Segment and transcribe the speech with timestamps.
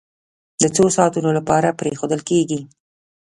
[0.61, 2.59] د څو ساعتونو لپاره پرېښودل کېږي.